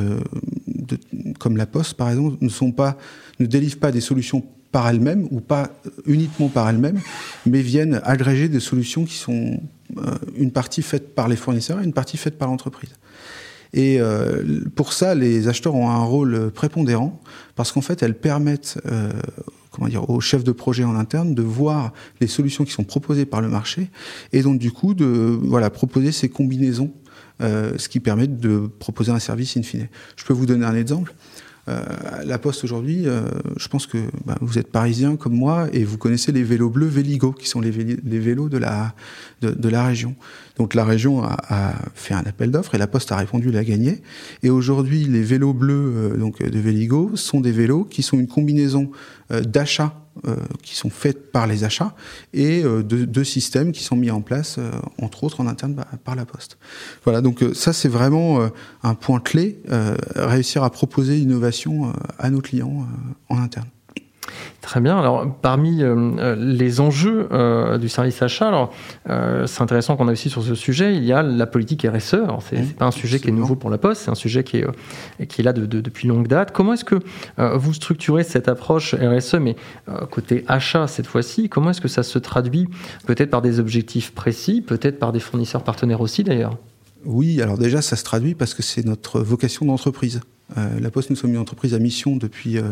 comme 1.39 1.55
la 1.55 1.65
Poste, 1.65 1.93
par 1.93 2.09
exemple, 2.09 2.35
ne 2.41 3.45
délivrent 3.45 3.79
pas 3.79 3.91
des 3.93 4.01
solutions 4.01 4.43
par 4.71 4.87
elles-mêmes 4.87 5.27
ou 5.31 5.41
pas 5.41 5.69
uniquement 6.05 6.47
par 6.47 6.69
elles-mêmes, 6.69 6.99
mais 7.45 7.61
viennent 7.61 8.01
agréger 8.03 8.47
des 8.47 8.59
solutions 8.59 9.05
qui 9.05 9.15
sont 9.15 9.61
euh, 9.97 10.15
une 10.35 10.51
partie 10.51 10.81
faite 10.81 11.13
par 11.13 11.27
les 11.27 11.35
fournisseurs 11.35 11.81
et 11.81 11.83
une 11.83 11.93
partie 11.93 12.17
faite 12.17 12.37
par 12.37 12.47
l'entreprise. 12.47 12.91
Et 13.73 13.99
euh, 13.99 14.61
pour 14.75 14.93
ça, 14.93 15.15
les 15.15 15.47
acheteurs 15.47 15.75
ont 15.75 15.89
un 15.89 16.03
rôle 16.03 16.51
prépondérant 16.51 17.21
parce 17.55 17.71
qu'en 17.71 17.81
fait, 17.81 18.03
elles 18.03 18.17
permettent 18.17 18.79
euh, 18.85 19.11
comment 19.71 19.87
dire, 19.87 20.09
aux 20.09 20.19
chefs 20.19 20.43
de 20.43 20.51
projet 20.51 20.83
en 20.83 20.95
interne 20.95 21.33
de 21.33 21.41
voir 21.41 21.93
les 22.19 22.27
solutions 22.27 22.65
qui 22.65 22.71
sont 22.71 22.83
proposées 22.83 23.25
par 23.25 23.41
le 23.41 23.47
marché 23.47 23.89
et 24.33 24.41
donc 24.41 24.59
du 24.59 24.71
coup 24.71 24.93
de 24.93 25.39
voilà 25.41 25.69
proposer 25.69 26.11
ces 26.11 26.27
combinaisons, 26.27 26.91
ce 27.39 27.87
qui 27.87 28.01
permet 28.01 28.27
de 28.27 28.69
proposer 28.79 29.11
un 29.13 29.19
service 29.19 29.55
in 29.55 29.63
fine. 29.63 29.87
Je 30.17 30.25
peux 30.25 30.33
vous 30.33 30.45
donner 30.45 30.65
un 30.65 30.75
exemple. 30.75 31.13
Euh, 31.69 31.83
la 32.25 32.39
Poste 32.39 32.63
aujourd'hui, 32.63 33.07
euh, 33.07 33.21
je 33.57 33.67
pense 33.67 33.85
que 33.85 33.97
bah, 34.25 34.35
vous 34.41 34.57
êtes 34.57 34.71
parisien 34.71 35.15
comme 35.15 35.35
moi 35.35 35.67
et 35.73 35.83
vous 35.83 35.97
connaissez 35.97 36.31
les 36.31 36.43
vélos 36.43 36.69
bleus 36.69 36.87
Véligo, 36.87 37.33
qui 37.33 37.47
sont 37.47 37.61
les, 37.61 37.71
vélos 37.71 38.49
de 38.49 38.57
la, 38.57 38.95
de, 39.41 39.69
la 39.69 39.85
région. 39.85 40.15
Donc 40.57 40.73
la 40.73 40.83
région 40.83 41.23
a, 41.23 41.73
fait 41.93 42.13
un 42.13 42.23
appel 42.25 42.51
d'offres 42.51 42.75
et 42.75 42.77
la 42.77 42.87
Poste 42.87 43.11
a 43.11 43.17
répondu, 43.17 43.49
il 43.49 43.57
a 43.57 43.63
gagné. 43.63 44.01
Et 44.43 44.49
aujourd'hui, 44.49 45.05
les 45.05 45.21
vélos 45.21 45.53
bleus 45.53 45.93
euh, 45.95 46.17
donc 46.17 46.41
de 46.41 46.59
Véligo 46.59 47.11
sont 47.15 47.41
des 47.41 47.51
vélos 47.51 47.85
qui 47.85 48.01
sont 48.01 48.19
une 48.19 48.27
combinaison 48.27 48.91
d'achat 49.29 49.95
euh, 50.27 50.35
qui 50.61 50.75
sont 50.75 50.89
faites 50.89 51.31
par 51.31 51.47
les 51.47 51.63
achats 51.63 51.95
et 52.33 52.63
euh, 52.63 52.83
deux, 52.83 53.23
systèmes 53.23 53.71
qui 53.71 53.81
sont 53.81 53.95
mis 53.95 54.11
en 54.11 54.19
place, 54.19 54.57
euh, 54.59 54.69
entre 55.01 55.23
autres 55.23 55.39
en 55.39 55.47
interne 55.47 55.73
bah, 55.73 55.87
par 56.03 56.15
la 56.15 56.25
Poste. 56.25 56.57
Voilà, 57.05 57.21
donc 57.21 57.43
ça 57.53 57.71
c'est 57.71 57.87
vraiment 57.87 58.49
un 58.83 58.93
point 58.93 59.21
clé, 59.21 59.61
réussir 60.15 60.63
à 60.63 60.69
proposer 60.69 61.15
l'innovation 61.15 61.93
à 62.19 62.29
nos 62.29 62.41
clients 62.41 62.85
en 63.29 63.37
interne. 63.37 63.67
Très 64.61 64.79
bien. 64.79 64.97
Alors, 64.99 65.25
parmi 65.41 65.81
euh, 65.81 65.95
euh, 66.19 66.35
les 66.37 66.79
enjeux 66.81 67.27
euh, 67.31 67.79
du 67.79 67.89
service 67.89 68.21
achat, 68.21 68.47
alors 68.47 68.71
c'est 69.07 69.61
intéressant 69.61 69.97
qu'on 69.97 70.07
a 70.07 70.11
aussi 70.11 70.29
sur 70.29 70.43
ce 70.43 70.53
sujet, 70.53 70.95
il 70.95 71.03
y 71.03 71.11
a 71.11 71.23
la 71.23 71.47
politique 71.47 71.85
RSE. 71.91 72.13
Alors, 72.13 72.43
c'est, 72.47 72.57
n'est 72.57 72.65
pas 72.65 72.85
un 72.85 72.91
sujet 72.91 73.19
qui 73.19 73.29
est 73.29 73.31
nouveau 73.31 73.55
pour 73.55 73.71
la 73.71 73.79
Poste, 73.79 74.03
c'est 74.03 74.11
un 74.11 74.15
sujet 74.15 74.43
qui 74.43 74.57
est, 74.57 75.25
qui 75.25 75.41
est 75.41 75.43
là 75.43 75.53
depuis 75.53 76.07
longue 76.07 76.27
date. 76.27 76.51
Comment 76.51 76.73
est-ce 76.73 76.85
que 76.85 76.99
vous 77.37 77.73
structurez 77.73 78.23
cette 78.23 78.47
approche 78.47 78.93
RSE, 78.93 79.35
mais 79.35 79.55
côté 80.11 80.45
achat 80.47 80.87
cette 80.87 81.07
fois-ci 81.07 81.49
Comment 81.49 81.71
est-ce 81.71 81.81
que 81.81 81.87
ça 81.87 82.03
se 82.03 82.19
traduit 82.19 82.67
peut-être 83.07 83.31
par 83.31 83.41
des 83.41 83.59
objectifs 83.59 84.13
précis, 84.13 84.61
peut-être 84.61 84.99
par 84.99 85.11
des 85.11 85.19
fournisseurs 85.19 85.63
partenaires 85.63 86.01
aussi 86.01 86.23
d'ailleurs? 86.23 86.57
Oui, 87.05 87.41
alors 87.41 87.57
déjà, 87.57 87.81
ça 87.81 87.95
se 87.95 88.03
traduit 88.03 88.35
parce 88.35 88.53
que 88.53 88.61
c'est 88.61 88.85
notre 88.85 89.21
vocation 89.21 89.65
d'entreprise. 89.65 90.21
Euh, 90.57 90.79
la 90.79 90.91
Poste, 90.91 91.09
nous 91.09 91.15
sommes 91.15 91.31
une 91.31 91.37
entreprise 91.37 91.73
à 91.73 91.79
mission 91.79 92.17
depuis 92.17 92.57
euh, 92.57 92.63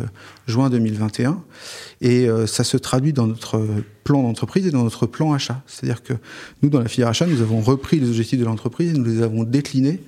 juin 0.47 0.69
2021 0.69 1.41
et 2.01 2.27
euh, 2.27 2.45
ça 2.45 2.63
se 2.63 2.77
traduit 2.77 3.13
dans 3.13 3.27
notre 3.27 3.61
plan 4.03 4.21
d'entreprise 4.23 4.67
et 4.67 4.71
dans 4.71 4.83
notre 4.83 5.05
plan 5.05 5.33
achat. 5.33 5.61
C'est-à-dire 5.67 6.03
que 6.03 6.13
nous, 6.61 6.69
dans 6.69 6.79
la 6.79 6.87
filière 6.87 7.09
achat, 7.09 7.25
nous 7.25 7.41
avons 7.41 7.61
repris 7.61 7.99
les 7.99 8.09
objectifs 8.09 8.39
de 8.39 8.45
l'entreprise 8.45 8.93
et 8.93 8.97
nous 8.97 9.05
les 9.05 9.21
avons 9.21 9.43
déclinés 9.43 10.01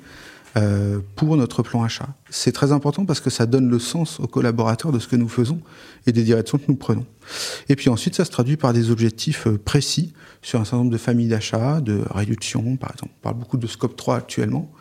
pour 1.16 1.38
notre 1.38 1.64
plan 1.64 1.82
achat. 1.82 2.10
C'est 2.30 2.52
très 2.52 2.74
important 2.74 3.06
parce 3.06 3.22
que 3.22 3.30
ça 3.30 3.46
donne 3.46 3.70
le 3.70 3.80
sens 3.80 4.20
aux 4.20 4.28
collaborateurs 4.28 4.92
de 4.92 5.00
ce 5.00 5.08
que 5.08 5.16
nous 5.16 5.30
faisons 5.30 5.62
et 6.08 6.12
des 6.12 6.24
directions 6.24 6.58
que 6.58 6.66
nous 6.68 6.76
prenons. 6.76 7.06
Et 7.70 7.76
puis 7.76 7.90
ensuite, 7.90 8.16
ça 8.16 8.26
se 8.26 8.32
traduit 8.32 8.58
par 8.58 8.74
des 8.74 8.92
objectifs 8.92 9.48
précis 9.64 10.14
sur 10.42 10.60
un 10.60 10.66
certain 10.66 10.78
nombre 10.78 10.92
de 10.92 10.98
familles 10.98 11.28
d'achat, 11.28 11.82
de 11.82 12.02
réduction, 12.10 12.76
par 12.76 12.92
exemple. 12.92 13.14
On 13.20 13.22
parle 13.22 13.38
beaucoup 13.38 13.58
de 13.58 13.68
scope 13.68 13.96
3 13.96 14.18
actuellement. 14.18 14.72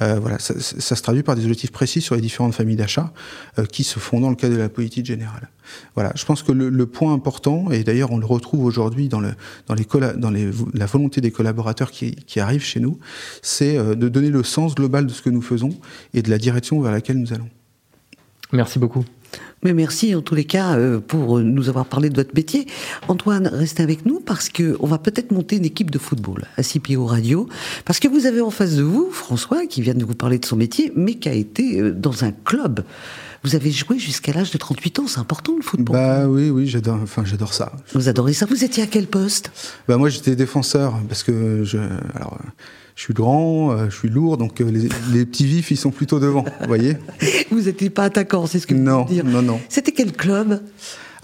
Euh, 0.00 0.18
voilà, 0.18 0.38
ça, 0.38 0.58
se 0.58 1.02
traduit 1.02 1.22
par 1.22 1.36
des 1.36 1.42
objectifs 1.42 1.72
précis 1.72 2.00
sur 2.00 2.14
les 2.14 2.20
différentes 2.20 2.54
familles 2.54 2.76
d'achat 2.76 3.12
euh, 3.58 3.66
qui 3.66 3.84
se 3.84 3.98
font 3.98 4.20
dans 4.20 4.30
le 4.30 4.36
cadre 4.36 4.54
de 4.54 4.58
la 4.58 4.68
politique 4.68 5.04
générale. 5.04 5.50
Voilà, 5.94 6.12
je 6.14 6.24
pense 6.24 6.42
que 6.42 6.52
le, 6.52 6.86
point 6.86 7.12
important, 7.12 7.70
et 7.70 7.84
d'ailleurs 7.84 8.12
on 8.12 8.18
le 8.18 8.26
retrouve 8.26 8.64
aujourd'hui 8.64 9.08
dans, 9.08 9.20
la 9.20 10.86
volonté 10.86 11.20
des 11.20 11.30
collaborateurs 11.30 11.90
qui, 11.90 12.40
arrivent 12.40 12.64
chez 12.64 12.80
nous, 12.80 12.98
c'est 13.42 13.76
euh, 13.76 13.94
de 13.94 14.08
donner 14.08 14.30
le 14.30 14.42
sens 14.42 14.74
global 14.74 15.06
de 15.06 15.12
ce 15.12 15.22
que 15.22 15.30
nous 15.30 15.42
faisons 15.42 15.70
et 16.12 16.22
de 16.22 16.30
la 16.30 16.38
direction 16.38 16.80
vers 16.80 16.92
laquelle 16.92 17.18
nous 17.18 17.32
allons. 17.32 17.48
Merci 18.52 18.78
beaucoup. 18.78 19.04
Mais 19.62 19.72
merci 19.72 20.14
en 20.14 20.20
tous 20.20 20.34
les 20.34 20.44
cas 20.44 20.76
euh, 20.76 21.00
pour 21.00 21.40
nous 21.40 21.68
avoir 21.68 21.86
parlé 21.86 22.10
de 22.10 22.16
votre 22.16 22.34
métier. 22.34 22.66
Antoine, 23.08 23.46
restez 23.46 23.82
avec 23.82 24.04
nous 24.04 24.20
parce 24.20 24.48
que 24.48 24.76
on 24.80 24.86
va 24.86 24.98
peut-être 24.98 25.32
monter 25.32 25.56
une 25.56 25.64
équipe 25.64 25.90
de 25.90 25.98
football 25.98 26.44
à 26.56 26.62
CPO 26.62 27.06
Radio 27.06 27.48
parce 27.84 27.98
que 27.98 28.08
vous 28.08 28.26
avez 28.26 28.40
en 28.40 28.50
face 28.50 28.76
de 28.76 28.82
vous 28.82 29.10
François 29.10 29.66
qui 29.66 29.80
vient 29.80 29.94
de 29.94 30.04
vous 30.04 30.14
parler 30.14 30.38
de 30.38 30.44
son 30.44 30.56
métier 30.56 30.92
mais 30.94 31.14
qui 31.14 31.28
a 31.28 31.32
été 31.32 31.80
euh, 31.80 31.92
dans 31.92 32.24
un 32.24 32.32
club. 32.32 32.84
Vous 33.42 33.54
avez 33.54 33.70
joué 33.70 33.98
jusqu'à 33.98 34.32
l'âge 34.32 34.50
de 34.50 34.58
38 34.58 34.98
ans, 35.00 35.06
c'est 35.06 35.20
important 35.20 35.54
le 35.56 35.62
football. 35.62 35.94
Bah 35.94 36.26
oui, 36.26 36.48
oui, 36.48 36.66
j'adore, 36.66 37.00
enfin 37.02 37.24
j'adore 37.26 37.52
ça. 37.52 37.72
Vous 37.92 38.08
adorez 38.08 38.32
ça. 38.32 38.46
Vous 38.46 38.64
étiez 38.64 38.82
à 38.82 38.86
quel 38.86 39.06
poste? 39.06 39.50
Bah 39.86 39.98
moi 39.98 40.08
j'étais 40.08 40.34
défenseur 40.34 40.98
parce 41.08 41.22
que 41.22 41.62
je, 41.64 41.78
alors 42.14 42.38
je 42.94 43.02
suis 43.02 43.14
grand, 43.14 43.72
euh, 43.72 43.90
je 43.90 43.96
suis 43.96 44.08
lourd, 44.08 44.36
donc 44.36 44.60
euh, 44.60 44.70
les, 45.12 45.26
petits 45.26 45.46
vifs, 45.46 45.70
ils 45.70 45.76
sont 45.76 45.90
plutôt 45.90 46.20
devant, 46.20 46.44
vous 46.60 46.66
voyez. 46.66 46.96
Vous 47.50 47.62
n'étiez 47.62 47.90
pas 47.90 48.04
attaquant, 48.04 48.46
c'est 48.46 48.58
ce 48.58 48.66
que 48.66 48.74
vous 48.74 48.80
non, 48.80 49.04
dire. 49.04 49.24
Non, 49.24 49.42
non, 49.42 49.60
C'était 49.68 49.92
quel 49.92 50.12
club? 50.12 50.60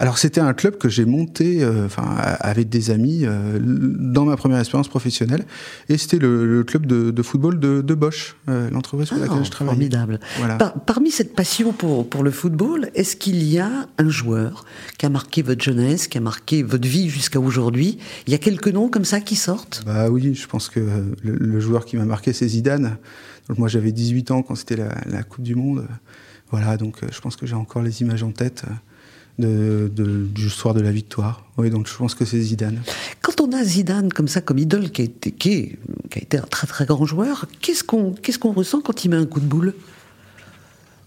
Alors 0.01 0.17
c'était 0.17 0.41
un 0.41 0.53
club 0.55 0.79
que 0.79 0.89
j'ai 0.89 1.05
monté, 1.05 1.63
euh, 1.63 1.85
enfin 1.85 2.15
avec 2.39 2.69
des 2.69 2.89
amis 2.89 3.21
euh, 3.23 3.59
dans 3.61 4.25
ma 4.25 4.35
première 4.35 4.57
expérience 4.57 4.87
professionnelle, 4.87 5.45
et 5.89 5.97
c'était 5.99 6.17
le, 6.17 6.63
club 6.63 6.87
de, 6.87 7.21
football 7.21 7.59
de, 7.59 7.93
Bosch, 7.93 8.35
euh, 8.49 8.71
l'entreprise 8.71 9.09
pour 9.09 9.19
laquelle 9.19 9.45
je 9.45 9.51
travaille. 9.51 9.75
Formidable. 9.75 10.19
Voilà. 10.39 10.57
parmi 10.57 11.11
cette 11.11 11.35
passion 11.35 11.71
pour 11.71 12.09
pour 12.09 12.23
le 12.23 12.31
football, 12.31 12.89
est-ce 12.95 13.15
qu'il 13.15 13.43
y 13.43 13.59
a 13.59 13.69
un 13.99 14.09
joueur 14.09 14.65
qui 14.97 15.05
a 15.05 15.09
marqué 15.09 15.43
votre 15.43 15.63
jeunesse, 15.63 16.07
qui 16.07 16.17
a 16.17 16.21
marqué 16.21 16.63
votre 16.63 16.87
vie 16.87 17.07
jusqu'à 17.07 17.39
aujourd'hui? 17.39 17.99
Il 18.25 18.31
y 18.31 18.35
a 18.35 18.39
quelques 18.39 18.69
noms 18.69 18.89
comme 18.89 19.05
ça 19.05 19.21
qui 19.21 19.35
sortent? 19.35 19.83
Bah 19.85 20.09
oui, 20.09 20.33
je 20.33 20.47
pense 20.47 20.69
que 20.69 20.79
le, 21.23 21.59
joueur 21.59 21.85
qui 21.85 21.95
m'a 21.95 22.05
marqué 22.05 22.33
c'est 22.33 22.47
Zidane. 22.47 22.97
Donc 23.47 23.59
moi 23.59 23.67
j'avais 23.67 23.91
18 23.91 24.31
ans 24.31 24.41
quand 24.41 24.55
c'était 24.55 24.77
la, 24.77 24.95
la 25.05 25.21
Coupe 25.21 25.43
du 25.43 25.53
Monde. 25.53 25.85
Voilà, 26.49 26.75
donc 26.77 27.01
je 27.07 27.21
pense 27.21 27.35
que 27.35 27.45
j'ai 27.45 27.55
encore 27.55 27.83
les 27.83 28.01
images 28.01 28.23
en 28.23 28.31
tête 28.31 28.65
de, 29.39 29.91
du 30.33 30.49
soir 30.49 30.73
de 30.73 30.81
la 30.81 30.91
victoire. 30.91 31.45
Oui, 31.57 31.69
donc 31.69 31.87
je 31.87 31.95
pense 31.95 32.15
que 32.15 32.25
c'est 32.25 32.39
Zidane. 32.39 32.81
Quand 33.21 33.41
on 33.41 33.51
a 33.53 33.63
Zidane 33.63 34.11
comme 34.11 34.27
ça, 34.27 34.41
comme 34.41 34.57
idole, 34.57 34.91
qui 34.91 35.01
a 35.01 35.05
été, 35.05 35.31
qui, 35.31 35.77
a 36.15 36.19
été 36.19 36.37
un 36.37 36.41
très 36.49 36.67
très 36.67 36.85
grand 36.85 37.05
joueur, 37.05 37.45
qu'est-ce 37.61 37.83
qu'on 37.83 38.13
qu'est-ce 38.13 38.39
qu'on 38.39 38.53
ressent 38.53 38.81
quand 38.81 39.05
il 39.05 39.09
met 39.09 39.17
un 39.17 39.25
coup 39.25 39.39
de 39.39 39.45
boule? 39.45 39.73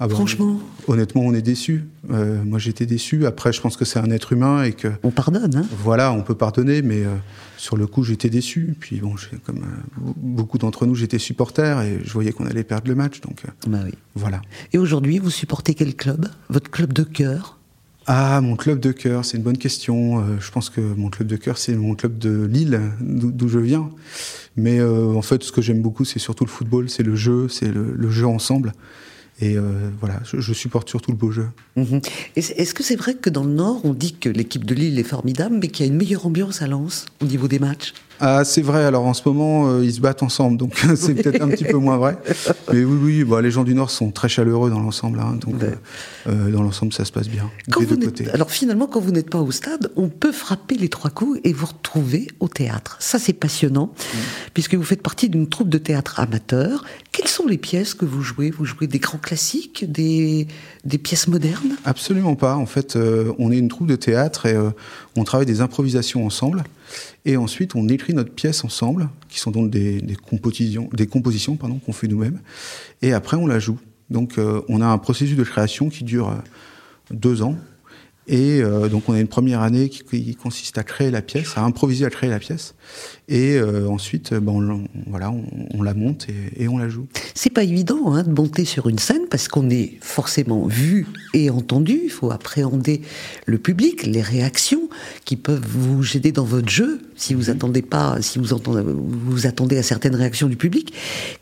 Ah 0.00 0.08
bah, 0.08 0.14
Franchement. 0.14 0.60
honnêtement, 0.88 1.22
on 1.22 1.32
est 1.34 1.42
déçu. 1.42 1.84
Euh, 2.10 2.42
moi, 2.44 2.58
j'étais 2.58 2.84
déçu. 2.84 3.26
Après, 3.26 3.52
je 3.52 3.60
pense 3.60 3.76
que 3.76 3.84
c'est 3.84 4.00
un 4.00 4.10
être 4.10 4.32
humain 4.32 4.64
et 4.64 4.72
que. 4.72 4.88
On 5.04 5.10
pardonne, 5.10 5.56
hein 5.56 5.66
Voilà, 5.78 6.12
on 6.12 6.22
peut 6.22 6.34
pardonner, 6.34 6.82
mais 6.82 7.04
euh, 7.04 7.14
sur 7.56 7.76
le 7.76 7.86
coup, 7.86 8.02
j'étais 8.02 8.28
déçu. 8.28 8.74
Puis 8.78 8.96
bon, 8.96 9.14
comme 9.44 9.58
euh, 9.58 10.12
beaucoup 10.16 10.58
d'entre 10.58 10.86
nous, 10.86 10.96
j'étais 10.96 11.20
supporter 11.20 11.80
et 11.82 12.00
je 12.02 12.12
voyais 12.12 12.32
qu'on 12.32 12.46
allait 12.46 12.64
perdre 12.64 12.88
le 12.88 12.96
match. 12.96 13.20
Donc. 13.20 13.42
bah 13.68 13.78
oui. 13.84 13.92
Voilà. 14.16 14.42
Et 14.72 14.78
aujourd'hui, 14.78 15.20
vous 15.20 15.30
supportez 15.30 15.74
quel 15.74 15.94
club? 15.94 16.28
Votre 16.48 16.70
club 16.70 16.92
de 16.92 17.04
cœur? 17.04 17.58
Ah, 18.06 18.40
mon 18.42 18.56
club 18.56 18.80
de 18.80 18.92
cœur, 18.92 19.24
c'est 19.24 19.38
une 19.38 19.42
bonne 19.42 19.58
question. 19.58 20.18
Euh, 20.18 20.22
je 20.38 20.50
pense 20.50 20.68
que 20.68 20.80
mon 20.80 21.08
club 21.08 21.26
de 21.26 21.36
cœur, 21.36 21.56
c'est 21.56 21.74
mon 21.74 21.94
club 21.94 22.18
de 22.18 22.44
Lille, 22.44 22.80
d'où 23.00 23.48
je 23.48 23.58
viens. 23.58 23.90
Mais 24.56 24.78
euh, 24.78 25.14
en 25.14 25.22
fait, 25.22 25.42
ce 25.42 25.52
que 25.52 25.62
j'aime 25.62 25.80
beaucoup, 25.80 26.04
c'est 26.04 26.18
surtout 26.18 26.44
le 26.44 26.50
football, 26.50 26.90
c'est 26.90 27.02
le 27.02 27.16
jeu, 27.16 27.48
c'est 27.48 27.72
le, 27.72 28.10
jeu 28.10 28.26
ensemble. 28.26 28.72
Et 29.40 29.56
euh, 29.56 29.90
voilà, 30.00 30.20
je, 30.24 30.52
supporte 30.52 30.88
surtout 30.88 31.10
le 31.10 31.16
beau 31.16 31.30
jeu. 31.30 31.48
Mhm. 31.76 32.00
Est-ce 32.36 32.74
que 32.74 32.82
c'est 32.82 32.94
vrai 32.94 33.14
que 33.14 33.30
dans 33.30 33.42
le 33.42 33.50
Nord, 33.50 33.80
on 33.84 33.94
dit 33.94 34.14
que 34.14 34.28
l'équipe 34.28 34.64
de 34.64 34.74
Lille 34.74 34.98
est 34.98 35.02
formidable, 35.02 35.56
mais 35.60 35.68
qu'il 35.68 35.86
y 35.86 35.88
a 35.88 35.92
une 35.92 35.98
meilleure 35.98 36.26
ambiance 36.26 36.62
à 36.62 36.66
Lens 36.66 37.06
au 37.20 37.24
niveau 37.24 37.48
des 37.48 37.58
matchs? 37.58 37.94
Ah, 38.20 38.44
c'est 38.44 38.62
vrai. 38.62 38.84
Alors 38.84 39.06
en 39.06 39.14
ce 39.14 39.22
moment, 39.26 39.68
euh, 39.68 39.84
ils 39.84 39.92
se 39.92 40.00
battent 40.00 40.22
ensemble, 40.22 40.56
donc 40.56 40.74
c'est 40.96 41.14
peut-être 41.14 41.42
un 41.42 41.48
petit 41.48 41.64
peu 41.64 41.76
moins 41.76 41.96
vrai. 41.96 42.16
Mais 42.72 42.84
oui, 42.84 42.98
oui, 43.02 43.24
bah, 43.24 43.42
les 43.42 43.50
gens 43.50 43.64
du 43.64 43.74
Nord 43.74 43.90
sont 43.90 44.10
très 44.10 44.28
chaleureux 44.28 44.70
dans 44.70 44.80
l'ensemble, 44.80 45.20
hein, 45.20 45.38
donc 45.40 45.62
euh, 45.62 45.72
euh, 46.28 46.50
dans 46.50 46.62
l'ensemble, 46.62 46.92
ça 46.92 47.04
se 47.04 47.12
passe 47.12 47.28
bien. 47.28 47.50
des 47.78 47.86
deux 47.86 47.96
côtés. 47.96 48.30
Alors 48.30 48.50
finalement, 48.50 48.86
quand 48.86 49.00
vous 49.00 49.12
n'êtes 49.12 49.30
pas 49.30 49.40
au 49.40 49.50
stade, 49.50 49.90
on 49.96 50.08
peut 50.08 50.32
frapper 50.32 50.76
les 50.76 50.88
trois 50.88 51.10
coups 51.10 51.40
et 51.44 51.52
vous 51.52 51.66
retrouver 51.66 52.28
au 52.40 52.48
théâtre. 52.48 52.96
Ça, 53.00 53.18
c'est 53.18 53.32
passionnant, 53.32 53.92
puisque 54.52 54.74
vous 54.74 54.84
faites 54.84 55.02
partie 55.02 55.28
d'une 55.28 55.48
troupe 55.48 55.68
de 55.68 55.78
théâtre 55.78 56.20
amateur. 56.20 56.84
Quelles 57.12 57.28
sont 57.28 57.46
les 57.46 57.58
pièces 57.58 57.94
que 57.94 58.04
vous 58.04 58.22
jouez? 58.22 58.50
Vous 58.50 58.64
jouez 58.64 58.86
des 58.86 58.98
grands 58.98 59.18
classiques, 59.18 59.90
des, 59.90 60.48
des 60.84 60.98
pièces 60.98 61.28
modernes? 61.28 61.76
Absolument 61.84 62.34
pas. 62.34 62.56
En 62.56 62.66
fait, 62.66 62.98
on 63.38 63.50
est 63.50 63.58
une 63.58 63.68
troupe 63.68 63.88
de 63.88 63.96
théâtre 63.96 64.46
et 64.46 64.56
on 65.16 65.24
travaille 65.24 65.46
des 65.46 65.60
improvisations 65.60 66.26
ensemble. 66.26 66.64
Et 67.24 67.36
ensuite, 67.36 67.74
on 67.74 67.88
écrit 67.88 68.14
notre 68.14 68.32
pièce 68.32 68.64
ensemble, 68.64 69.08
qui 69.28 69.38
sont 69.38 69.50
donc 69.50 69.70
des, 69.70 70.02
compositions, 70.28 70.88
des 70.92 71.06
compositions 71.06 71.56
pardon, 71.56 71.78
qu'on 71.78 71.92
fait 71.92 72.08
nous-mêmes. 72.08 72.40
Et 73.02 73.12
après, 73.12 73.36
on 73.36 73.46
la 73.46 73.58
joue. 73.58 73.78
Donc, 74.10 74.38
euh, 74.38 74.60
on 74.68 74.80
a 74.80 74.86
un 74.86 74.98
processus 74.98 75.36
de 75.36 75.44
création 75.44 75.88
qui 75.88 76.04
dure 76.04 76.28
euh, 76.28 76.34
deux 77.10 77.42
ans. 77.42 77.56
Et 78.26 78.62
euh, 78.62 78.88
donc 78.88 79.08
on 79.08 79.12
a 79.12 79.20
une 79.20 79.28
première 79.28 79.60
année 79.60 79.88
qui, 79.88 80.34
consiste 80.36 80.78
à 80.78 80.82
créer 80.82 81.10
la 81.10 81.20
pièce, 81.20 81.56
à 81.56 81.62
improviser 81.62 82.06
à 82.06 82.10
créer 82.10 82.30
la 82.30 82.38
pièce, 82.38 82.74
et 83.28 83.56
euh, 83.56 83.86
ensuite 83.88 84.32
ben 84.32 84.52
on, 84.52 84.84
voilà 85.06 85.30
on, 85.30 85.82
la 85.82 85.92
monte 85.94 86.26
et, 86.56 86.68
on 86.68 86.78
la 86.78 86.88
joue. 86.88 87.06
C'est 87.34 87.50
pas 87.50 87.64
évident 87.64 88.12
hein, 88.12 88.22
de 88.22 88.30
monter 88.30 88.64
sur 88.64 88.88
une 88.88 88.98
scène 88.98 89.26
parce 89.30 89.48
qu'on 89.48 89.68
est 89.68 89.98
forcément 90.00 90.66
vu 90.66 91.06
et 91.34 91.50
entendu. 91.50 92.00
Il 92.04 92.10
faut 92.10 92.30
appréhender 92.30 93.02
le 93.44 93.58
public, 93.58 94.04
les 94.06 94.22
réactions 94.22 94.88
qui 95.24 95.36
peuvent 95.36 95.66
vous 95.66 96.02
gêner 96.02 96.32
dans 96.32 96.44
votre 96.44 96.68
jeu 96.68 97.00
si 97.16 97.34
vous 97.34 97.50
attendez 97.50 97.82
pas, 97.82 98.20
si 98.20 98.38
vous 98.38 98.52
entendez, 98.52 98.82
vous 98.84 99.46
attendez 99.46 99.76
à 99.78 99.82
certaines 99.82 100.14
réactions 100.14 100.48
du 100.48 100.56
public. 100.56 100.92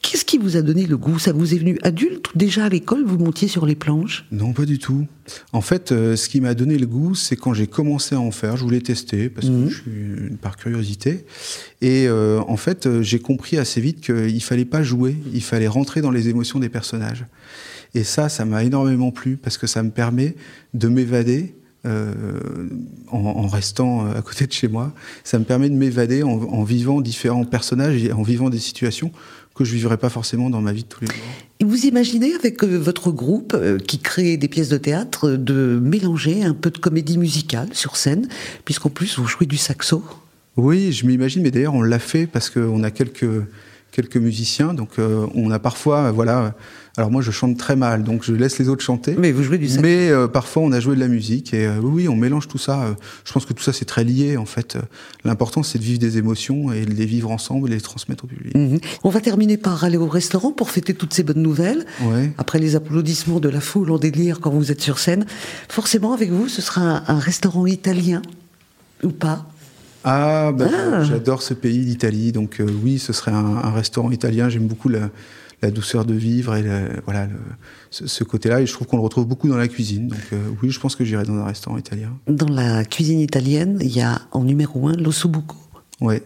Qu'est-ce 0.01 0.25
qui 0.25 0.39
vous 0.39 0.57
a 0.57 0.63
donné 0.63 0.87
le 0.87 0.97
goût? 0.97 1.19
Ça 1.19 1.33
vous 1.33 1.55
est 1.55 1.59
venu 1.59 1.79
adulte 1.83 2.33
ou 2.35 2.39
déjà 2.39 2.67
à 2.67 2.69
l'école 2.69 3.05
vous 3.05 3.19
montiez 3.19 3.49
sur 3.49 3.67
les 3.67 3.75
planches? 3.75 4.25
Non, 4.33 4.53
pas 4.53 4.65
du 4.65 4.79
tout. 4.79 5.07
En 5.53 5.61
fait, 5.61 5.93
euh, 5.93 6.17
ce 6.17 6.29
qui 6.29 6.41
m'a 6.41 6.55
donné 6.55 6.79
le 6.79 6.87
goût, 6.87 7.15
c'est 7.15 7.37
quand 7.37 7.55
j'ai 7.55 7.67
commencé 7.67 8.15
à 8.15 8.21
en 8.21 8.31
faire. 8.31 8.57
Je 8.57 8.65
voulais 8.65 8.81
tester 8.81 9.29
parce 9.29 9.47
que 9.47 9.53
mhm. 9.53 9.69
je 9.69 9.75
suis 9.75 10.37
par 10.41 10.57
curiosité. 10.57 11.25
Et 11.81 12.07
euh, 12.09 12.41
en 12.47 12.57
fait, 12.57 12.87
euh, 12.87 13.03
j'ai 13.03 13.19
compris 13.19 13.59
assez 13.59 13.81
vite 13.81 14.01
qu'il 14.01 14.43
fallait 14.43 14.65
pas 14.65 14.83
jouer, 14.83 15.17
il 15.33 15.43
fallait 15.43 15.69
rentrer 15.69 16.01
dans 16.01 16.11
les 16.11 16.29
émotions 16.29 16.59
des 16.59 16.69
personnages. 16.69 17.27
Et 17.95 18.05
ça, 18.05 18.29
ça 18.29 18.45
m'a 18.45 18.65
énormément 18.65 19.11
plu 19.11 19.37
parce 19.37 19.59
que 19.59 19.67
ça 19.67 19.83
me 19.83 19.91
permet 19.91 20.35
de 20.75 20.89
m'évader 20.89 21.55
en, 23.13 23.47
restant 23.47 24.11
à 24.11 24.23
côté 24.23 24.47
de 24.47 24.53
chez 24.53 24.69
moi. 24.69 24.93
Ça 25.25 25.39
me 25.39 25.45
permet 25.45 25.69
de 25.69 25.75
m'évader 25.75 26.23
en, 26.23 26.31
en, 26.31 26.63
vivant 26.65 27.01
différents 27.01 27.45
personnages 27.45 28.03
et 28.03 28.13
en 28.13 28.23
vivant 28.23 28.51
des 28.51 28.59
situations 28.59 29.13
que 29.55 29.65
je 29.65 29.75
vivrais 29.75 29.99
pas 29.99 30.09
forcément 30.09 30.51
dans 30.51 30.61
ma 30.61 30.73
vie 30.73 30.83
de 30.83 30.89
tous 30.89 31.03
les 31.03 31.07
jours. 31.09 31.17
Et 31.61 31.65
vous 31.65 31.87
imaginez 31.87 32.35
avec 32.35 32.63
euh, 32.65 32.77
votre 32.79 33.11
groupe 33.13 33.55
euh, 33.55 33.79
qui 33.79 33.99
crée 33.99 34.37
des 34.37 34.49
pièces 34.49 34.69
de 34.69 34.79
théâtre 34.79 35.31
de 35.31 35.79
mélanger 35.83 36.43
un 36.43 36.55
peu 36.55 36.71
de 36.71 36.79
comédie 36.79 37.19
musicale 37.19 37.69
sur 37.73 37.97
scène, 37.97 38.29
puisqu'en 38.65 38.89
plus 38.89 39.19
vous 39.19 39.27
jouez 39.27 39.47
du 39.47 39.57
saxo? 39.57 40.03
Oui, 40.57 40.93
je 40.93 41.07
m'imagine, 41.07 41.43
mais 41.43 41.51
d'ailleurs 41.51 41.75
on 41.75 41.83
l'a 41.83 41.99
fait 41.99 42.27
parce 42.27 42.51
qu'on 42.51 42.83
a 42.83 42.91
quelques 42.91 43.27
quelques 43.93 44.17
musiciens, 44.17 44.75
donc 44.75 44.99
euh, 44.99 45.27
on 45.35 45.51
a 45.51 45.59
parfois 45.59 46.11
voilà 46.11 46.55
alors 46.99 47.11
moi, 47.11 47.23
je 47.23 47.31
chante 47.31 47.57
très 47.57 47.75
mal, 47.75 48.03
donc 48.05 48.23
je 48.23 48.35
laisse 48.35 48.59
les 48.59 48.69
autres 48.69 48.83
chanter. 48.83 49.17
Mais 49.19 49.33
vous 49.33 49.43
jouez 49.43 49.57
du 49.57 49.67
saxo. 49.67 49.81
Mais 49.81 50.11
euh, 50.11 50.29
parfois, 50.29 50.63
on 50.63 50.73
a 50.73 50.81
joué 50.81 50.95
de 50.95 51.01
la 51.01 51.09
musique 51.09 51.55
et 51.55 51.67
euh, 51.67 51.79
oui, 51.81 52.07
on 52.07 52.17
mélange 52.17 52.49
tout 52.49 52.59
ça. 52.59 52.83
Euh, 52.83 52.93
je 53.25 53.33
pense 53.33 53.47
que 53.47 53.55
tout 53.55 53.63
ça, 53.63 53.73
c'est 53.73 53.87
très 53.87 54.05
lié 54.05 54.37
en 54.37 54.45
fait. 54.45 54.77
L'important, 55.25 55.63
c'est 55.63 55.79
de 55.79 55.85
vivre 55.85 55.99
des 55.99 56.19
émotions 56.19 56.71
et 56.71 56.85
de 56.85 56.93
les 56.93 57.07
vivre 57.07 57.31
ensemble 57.31 57.71
et 57.71 57.75
les 57.75 57.81
transmettre 57.81 58.25
au 58.25 58.27
public. 58.27 58.55
Mhm. 58.55 58.79
On 59.05 59.09
va 59.09 59.23
terminer 59.23 59.57
par 59.57 59.85
aller 59.85 59.97
au 59.97 60.07
restaurant 60.07 60.53
pour 60.53 60.71
fêter 60.71 60.93
toutes 60.93 61.15
ces 61.15 61.23
bonnes 61.23 61.43
nouvelles. 61.43 61.87
Ouais. 62.03 62.31
Après 62.37 62.59
les 62.59 62.77
applaudissements 62.77 63.41
de 63.41 63.49
la 63.49 63.63
foule 63.63 63.91
en 63.91 63.99
délire 63.99 64.41
quand 64.41 64.51
vous 64.51 64.71
êtes 64.71 64.83
sur 64.83 64.99
scène, 64.99 65.25
forcément 65.71 66.13
avec 66.13 66.31
vous, 66.31 66.49
ce 66.49 66.61
sera 66.61 67.11
un, 67.11 67.19
restaurant 67.19 67.67
italien 67.67 68.21
ou 69.03 69.11
pas? 69.11 69.47
Ah, 70.05 70.53
bah, 70.53 70.67
ah. 70.73 71.05
j'adore 71.05 71.43
ce 71.43 71.55
pays, 71.55 71.81
l'Italie. 71.81 72.33
Donc 72.33 72.61
oui, 72.83 72.99
ce 72.99 73.13
serait 73.13 73.33
un, 73.33 73.57
un 73.57 73.71
restaurant 73.71 74.11
italien. 74.11 74.49
J'aime 74.49 74.67
beaucoup 74.67 74.89
la, 74.89 75.11
la 75.63 75.71
douceur 75.71 76.05
de 76.05 76.15
vivre 76.15 76.57
et 76.57 76.65
voilà 77.05 77.29
ce, 77.91 78.25
côté-là. 78.25 78.61
Et 78.61 78.67
je 78.67 78.73
trouve 78.73 78.87
qu'on 78.89 78.97
le 78.97 79.03
retrouve 79.03 79.27
beaucoup 79.27 79.49
dans 79.49 79.57
la 79.57 79.69
cuisine. 79.69 80.09
Donc 80.09 80.19
euh, 80.33 80.49
oui, 80.63 80.71
je 80.71 80.81
pense 80.81 80.97
que 80.97 81.05
j'irai 81.05 81.25
dans 81.25 81.37
un 81.37 81.45
restaurant 81.45 81.79
italien. 81.79 82.19
Dans 82.27 82.49
la 82.49 82.85
cuisine 82.85 83.21
italienne, 83.21 83.79
il 83.81 83.95
y 83.97 84.01
a 84.01 84.23
en 84.33 84.43
numéro 84.43 84.89
un 84.89 84.97
l'ossobuco. 84.97 85.57
Oui. 86.01 86.17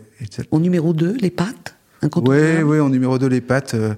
En 0.51 0.61
numéro 0.61 0.95
2, 0.95 1.19
les 1.21 1.31
pâtes 1.31 1.76
oui, 2.17 2.63
oui, 2.63 2.81
en 2.81 2.89
numéro 2.89 3.19
2, 3.19 3.27
les 3.27 3.41
pâtes. 3.41 3.75
Euh, 3.75 3.95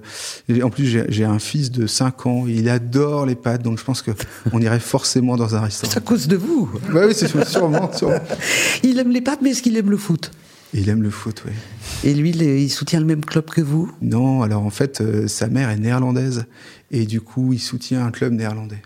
en 0.61 0.69
plus, 0.69 0.85
j'ai 1.09 1.25
un 1.25 1.39
fils 1.39 1.71
de 1.71 1.87
5 1.87 2.25
ans, 2.25 2.45
il 2.47 2.69
adore 2.69 3.25
les 3.25 3.35
pâtes, 3.35 3.63
donc 3.63 3.79
je 3.79 3.83
pense 3.83 4.01
qu'on 4.01 4.59
irait 4.61 4.79
forcément 4.79 5.37
dans 5.37 5.55
un 5.55 5.61
restaurant. 5.61 5.91
C'est 5.91 5.97
à 5.97 6.01
cause 6.01 6.27
de 6.27 6.37
vous 6.37 6.69
Oui, 6.93 7.13
c'est 7.13 7.27
sûrement, 7.27 7.91
sûrement. 7.93 8.19
Il 8.83 8.99
aime 8.99 9.11
les 9.11 9.21
pâtes, 9.21 9.39
mais 9.41 9.51
est-ce 9.51 9.61
qu'il 9.61 9.77
aime 9.77 9.91
le 9.91 9.97
foot? 9.97 10.31
Il 10.73 10.89
aime 10.89 11.01
le 11.01 11.09
foot, 11.09 11.43
oui. 11.47 11.53
Et 12.03 12.13
lui, 12.13 12.29
il 12.29 12.69
soutient 12.69 12.99
le 12.99 13.05
même 13.05 13.25
club 13.25 13.45
que 13.45 13.61
vous? 13.61 13.91
Non, 14.01 14.43
alors 14.43 14.63
en 14.63 14.69
fait, 14.69 15.01
euh, 15.01 15.27
sa 15.27 15.47
mère 15.47 15.69
est 15.69 15.77
néerlandaise 15.79 16.45
et 16.91 17.05
du 17.05 17.21
coup, 17.21 17.53
il 17.53 17.59
soutient 17.59 18.05
un 18.05 18.11
club 18.11 18.33
néerlandais. 18.33 18.81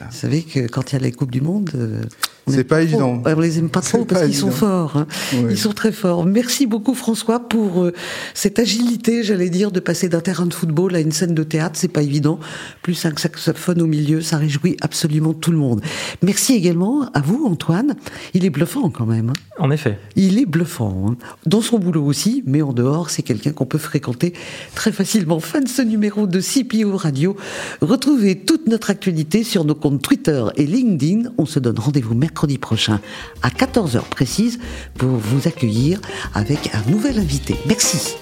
Vous 0.00 0.16
savez 0.16 0.42
que 0.42 0.66
quand 0.68 0.92
il 0.92 0.94
y 0.94 0.96
a 0.96 1.00
les 1.00 1.12
Coupes 1.12 1.30
du 1.30 1.40
Monde, 1.40 1.70
euh, 1.74 2.02
c'est 2.48 2.64
pas 2.64 2.82
évident. 2.82 3.20
On 3.24 3.40
les 3.40 3.58
aime 3.58 3.68
pas 3.68 3.80
trop 3.80 4.04
parce 4.04 4.24
qu'ils 4.24 4.36
sont 4.36 4.52
forts. 4.52 4.96
Hein. 4.96 5.06
Ils 5.32 5.58
sont 5.58 5.72
très 5.72 5.90
forts. 5.90 6.24
Merci 6.24 6.66
beaucoup 6.66 6.94
François 6.94 7.40
pour 7.40 7.82
euh, 7.82 7.92
cette 8.34 8.60
agilité, 8.60 9.24
j'allais 9.24 9.50
dire, 9.50 9.72
de 9.72 9.80
passer 9.80 10.08
d'un 10.08 10.20
terrain 10.20 10.46
de 10.46 10.54
football 10.54 10.94
à 10.94 11.00
une 11.00 11.10
scène 11.10 11.34
de 11.34 11.42
théâtre. 11.42 11.76
C'est 11.76 11.88
pas 11.88 12.02
évident. 12.02 12.38
Plus 12.82 13.04
un 13.04 13.12
saxophone 13.16 13.82
au 13.82 13.86
milieu, 13.86 14.20
ça 14.20 14.36
réjouit 14.36 14.76
absolument 14.80 15.34
tout 15.34 15.50
le 15.50 15.56
monde. 15.56 15.82
Merci 16.22 16.54
également 16.54 17.10
à 17.14 17.20
vous 17.20 17.46
Antoine. 17.46 17.96
Il 18.32 18.44
est 18.44 18.50
bluffant 18.50 18.90
quand 18.90 19.06
même. 19.06 19.30
Hein. 19.30 19.56
En 19.58 19.72
effet. 19.72 19.98
Il 20.14 20.38
est 20.38 20.46
bluffant. 20.46 21.06
Hein. 21.08 21.16
Dans 21.46 21.60
son 21.60 21.80
boulot 21.80 22.04
aussi, 22.04 22.44
mais 22.46 22.62
en 22.62 22.72
dehors, 22.72 23.10
c'est 23.10 23.22
quelqu'un 23.22 23.52
qu'on 23.52 23.66
peut 23.66 23.78
fréquenter 23.78 24.34
très 24.76 24.92
facilement. 24.92 25.40
Fin 25.40 25.60
de 25.60 25.68
ce 25.68 25.82
numéro 25.82 26.28
de 26.28 26.40
CPO 26.40 26.96
Radio. 26.96 27.36
Retrouvez 27.80 28.36
toute 28.36 28.66
notre 28.66 28.90
actualité 28.90 29.44
sur 29.44 29.64
nos 29.64 29.74
comptes 29.74 30.02
Twitter 30.02 30.44
et 30.56 30.66
LinkedIn. 30.66 31.30
On 31.38 31.46
se 31.46 31.58
donne 31.58 31.78
rendez-vous 31.78 32.14
mercredi 32.14 32.58
prochain 32.58 33.00
à 33.42 33.48
14h 33.48 34.02
précise 34.10 34.58
pour 34.96 35.10
vous 35.10 35.48
accueillir 35.48 36.00
avec 36.34 36.70
un 36.74 36.90
nouvel 36.90 37.18
invité. 37.18 37.56
Merci. 37.66 38.16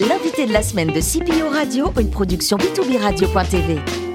L'invité 0.00 0.46
de 0.46 0.52
la 0.52 0.62
semaine 0.62 0.88
de 0.88 1.00
CPO 1.00 1.50
Radio, 1.50 1.92
une 1.98 2.10
production 2.10 2.56
b2b 2.56 2.98
radio.tv. 2.98 4.09